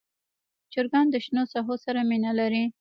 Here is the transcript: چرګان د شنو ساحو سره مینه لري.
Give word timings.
چرګان 0.73 1.05
د 1.11 1.15
شنو 1.25 1.43
ساحو 1.53 1.75
سره 1.85 1.99
مینه 2.09 2.31
لري. 2.39 2.63